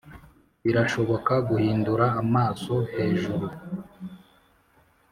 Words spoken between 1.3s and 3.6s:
guhindura amaso, hejuru